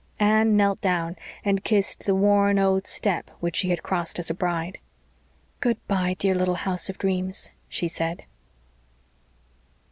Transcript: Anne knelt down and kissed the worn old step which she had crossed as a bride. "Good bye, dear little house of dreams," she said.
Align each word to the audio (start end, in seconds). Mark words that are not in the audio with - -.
Anne 0.19 0.57
knelt 0.57 0.81
down 0.81 1.15
and 1.45 1.63
kissed 1.63 2.07
the 2.07 2.15
worn 2.15 2.57
old 2.57 2.87
step 2.87 3.29
which 3.39 3.55
she 3.57 3.69
had 3.69 3.83
crossed 3.83 4.17
as 4.17 4.31
a 4.31 4.33
bride. 4.33 4.79
"Good 5.59 5.77
bye, 5.87 6.15
dear 6.17 6.33
little 6.33 6.55
house 6.55 6.89
of 6.89 6.97
dreams," 6.97 7.51
she 7.69 7.87
said. 7.87 8.25